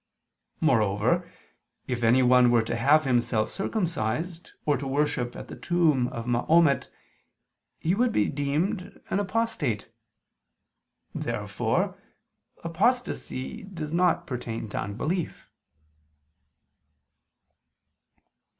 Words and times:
Moreover 0.59 1.31
if 1.85 2.01
anyone 2.01 2.49
were 2.49 2.63
to 2.63 2.75
have 2.75 3.05
himself 3.05 3.51
circumcised, 3.51 4.49
or 4.65 4.75
to 4.77 4.87
worship 4.87 5.35
at 5.35 5.47
the 5.47 5.55
tomb 5.55 6.07
of 6.07 6.25
Mahomet, 6.25 6.89
he 7.77 7.93
would 7.93 8.11
be 8.11 8.27
deemed 8.27 8.99
an 9.11 9.19
apostate. 9.19 9.91
Therefore 11.13 12.01
apostasy 12.63 13.61
does 13.61 13.93
not 13.93 14.25
pertain 14.25 14.69
to 14.69 14.79
unbelief. 14.79 15.51